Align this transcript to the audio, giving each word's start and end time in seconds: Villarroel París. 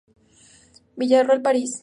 Villarroel 0.97 1.43
París. 1.43 1.79